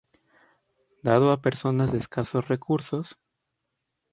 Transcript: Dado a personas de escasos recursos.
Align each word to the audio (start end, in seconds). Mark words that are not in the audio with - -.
Dado 1.03 1.31
a 1.31 1.43
personas 1.43 1.91
de 1.91 1.99
escasos 1.99 2.47
recursos. 2.47 3.19